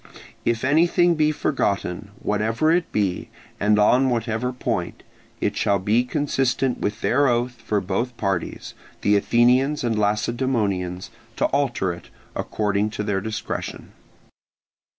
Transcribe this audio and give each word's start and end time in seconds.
If 0.45 0.63
anything 0.63 1.13
be 1.13 1.31
forgotten, 1.31 2.09
whatever 2.23 2.71
it 2.71 2.91
be, 2.91 3.29
and 3.59 3.77
on 3.77 4.09
whatever 4.09 4.51
point, 4.51 5.03
it 5.39 5.55
shall 5.55 5.77
be 5.77 6.03
consistent 6.05 6.79
with 6.79 7.01
their 7.01 7.27
oath 7.27 7.61
for 7.61 7.79
both 7.81 8.17
parties, 8.17 8.73
the 9.01 9.15
Athenians 9.15 9.83
and 9.83 9.95
Lacedaemonians, 9.99 11.11
to 11.35 11.45
alter 11.45 11.93
it, 11.93 12.09
according 12.35 12.89
to 12.89 13.03
their 13.03 13.21
discretion. 13.21 13.91